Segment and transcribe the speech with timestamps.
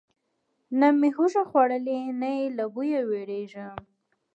[0.79, 3.77] نه مې هوږه خوړلې، نه یې له بویه ویریږم.